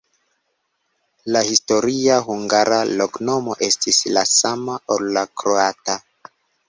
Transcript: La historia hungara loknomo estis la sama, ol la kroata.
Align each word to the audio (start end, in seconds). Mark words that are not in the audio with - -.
La 1.35 1.43
historia 1.49 2.15
hungara 2.35 2.79
loknomo 3.01 3.59
estis 3.67 4.01
la 4.17 4.25
sama, 4.33 4.79
ol 4.97 5.07
la 5.19 5.25
kroata. 5.43 5.99